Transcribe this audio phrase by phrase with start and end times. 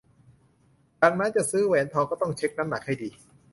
[1.01, 3.09] ดังนั้นจะซื้อแหวนทองก็ต้องเช็กน้ำหนักให้ดี